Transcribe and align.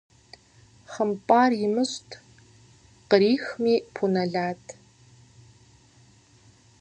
ХъымпIар 0.91 1.51
имыщIт, 1.65 2.09
кърахми 3.09 3.75
пу 3.93 4.03
нэлат. 4.13 4.63